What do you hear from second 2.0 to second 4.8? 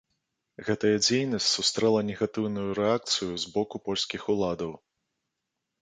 негатыўную рэакцыю з боку польскіх уладаў.